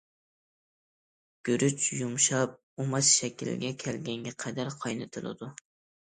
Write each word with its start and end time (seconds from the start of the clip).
گۈرۈچ 1.49 1.83
يۇمشاپ 1.97 2.55
ئۇماچ 2.83 3.05
شەكلىگە 3.09 3.69
كەلگەنگە 3.83 4.33
قەدەر 4.45 4.71
قاينىتىلىدۇ. 4.87 5.51